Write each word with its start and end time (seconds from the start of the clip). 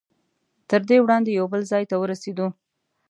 تر 0.69 0.81
دې 0.89 0.97
وړاندې 1.03 1.29
یو 1.39 1.45
بل 1.53 1.61
ځای 1.71 1.83
ته 1.89 1.95
ورسېدو. 2.01 2.47